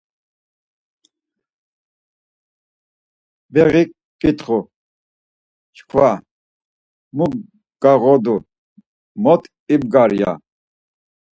Beğik 3.53 3.89
ǩitxu 4.21 4.57
çkva, 5.75 6.09
Mu 7.15 7.25
gağodu, 7.81 8.35
mot 9.23 9.43
ibgar? 9.73 10.11
ya. 10.21 10.31